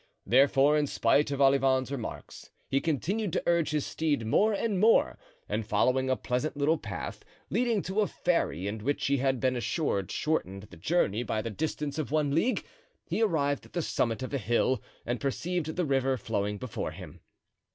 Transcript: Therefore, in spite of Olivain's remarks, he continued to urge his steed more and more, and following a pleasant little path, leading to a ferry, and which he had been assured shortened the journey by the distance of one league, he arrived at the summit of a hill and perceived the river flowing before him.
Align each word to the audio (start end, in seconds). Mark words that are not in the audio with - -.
Therefore, 0.25 0.79
in 0.79 0.87
spite 0.87 1.29
of 1.29 1.39
Olivain's 1.41 1.91
remarks, 1.91 2.49
he 2.67 2.81
continued 2.81 3.31
to 3.33 3.43
urge 3.45 3.69
his 3.69 3.85
steed 3.85 4.25
more 4.25 4.51
and 4.51 4.79
more, 4.79 5.19
and 5.47 5.63
following 5.63 6.09
a 6.09 6.15
pleasant 6.15 6.57
little 6.57 6.79
path, 6.79 7.23
leading 7.51 7.83
to 7.83 8.01
a 8.01 8.07
ferry, 8.07 8.65
and 8.65 8.81
which 8.81 9.05
he 9.05 9.17
had 9.17 9.39
been 9.39 9.55
assured 9.55 10.09
shortened 10.09 10.63
the 10.63 10.77
journey 10.77 11.21
by 11.21 11.43
the 11.43 11.51
distance 11.51 11.99
of 11.99 12.09
one 12.09 12.33
league, 12.33 12.65
he 13.05 13.21
arrived 13.21 13.67
at 13.67 13.73
the 13.73 13.83
summit 13.83 14.23
of 14.23 14.33
a 14.33 14.39
hill 14.39 14.81
and 15.05 15.21
perceived 15.21 15.75
the 15.75 15.85
river 15.85 16.17
flowing 16.17 16.57
before 16.57 16.89
him. 16.93 17.19